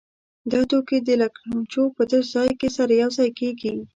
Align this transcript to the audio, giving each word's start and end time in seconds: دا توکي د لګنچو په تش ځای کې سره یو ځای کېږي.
دا 0.51 0.61
توکي 0.69 0.97
د 1.03 1.09
لګنچو 1.21 1.83
په 1.95 2.03
تش 2.09 2.25
ځای 2.35 2.51
کې 2.59 2.69
سره 2.77 2.93
یو 3.01 3.09
ځای 3.17 3.29
کېږي. 3.39 3.73